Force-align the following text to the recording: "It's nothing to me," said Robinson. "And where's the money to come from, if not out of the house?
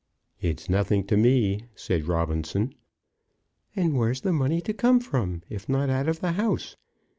"It's 0.41 0.67
nothing 0.67 1.03
to 1.03 1.15
me," 1.15 1.65
said 1.75 2.07
Robinson. 2.07 2.73
"And 3.75 3.95
where's 3.95 4.21
the 4.21 4.33
money 4.33 4.59
to 4.61 4.73
come 4.73 4.99
from, 4.99 5.43
if 5.47 5.69
not 5.69 5.91
out 5.91 6.09
of 6.09 6.21
the 6.21 6.31
house? 6.31 6.75